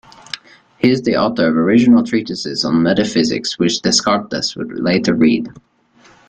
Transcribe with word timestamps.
He 0.79 0.89
is 0.89 1.03
the 1.03 1.15
author 1.17 1.47
of 1.47 1.55
original 1.55 2.03
treatises 2.03 2.63
of 2.63 2.73
metaphysics, 2.73 3.59
which 3.59 3.83
Descartes 3.83 4.55
would 4.57 4.79
later 4.79 5.13
read. 5.13 5.49